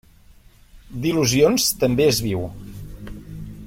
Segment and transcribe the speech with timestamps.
[1.03, 2.43] D'il·lusions també es viu.